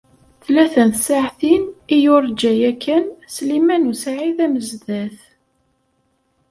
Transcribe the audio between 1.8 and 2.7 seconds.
i yurǧa